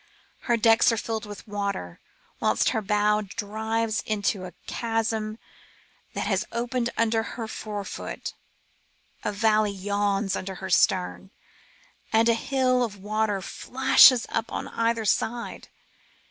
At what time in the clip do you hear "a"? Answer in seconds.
4.45-4.53, 9.23-9.31, 12.27-12.33